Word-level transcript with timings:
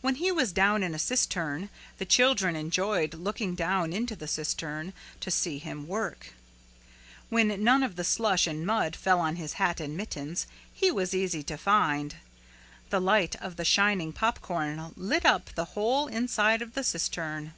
When 0.00 0.14
he 0.14 0.32
was 0.32 0.50
down 0.50 0.82
in 0.82 0.94
a 0.94 0.98
cistern 0.98 1.68
the 1.98 2.06
children 2.06 2.56
enjoyed 2.56 3.12
looking 3.12 3.54
down 3.54 3.92
into 3.92 4.16
the 4.16 4.26
cistern 4.26 4.94
to 5.20 5.30
see 5.30 5.58
him 5.58 5.86
work. 5.86 6.32
When 7.28 7.62
none 7.62 7.82
of 7.82 7.96
the 7.96 8.02
slush 8.02 8.46
and 8.46 8.64
mud 8.64 8.96
fell 8.96 9.20
on 9.20 9.36
his 9.36 9.52
hat 9.60 9.78
and 9.78 9.94
mittens 9.94 10.46
he 10.72 10.90
was 10.90 11.12
easy 11.14 11.42
to 11.42 11.58
find. 11.58 12.16
The 12.88 12.98
light 13.02 13.36
of 13.42 13.56
the 13.56 13.66
shining 13.66 14.14
popcorn 14.14 14.94
lit 14.96 15.26
up 15.26 15.50
the 15.54 15.66
whole 15.76 16.06
inside 16.06 16.62
of 16.62 16.72
the 16.72 16.82
cistern. 16.82 17.52